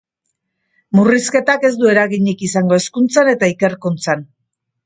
[0.99, 4.27] Murrizketak ez du eraginik izango hezkuntzan eta ikerkuntzan.